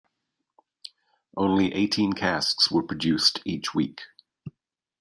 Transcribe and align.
Only 1.37 1.71
eighteen 1.75 2.13
casks 2.13 2.71
are 2.71 2.81
produced 2.81 3.39
each 3.45 3.75
week. 3.75 4.01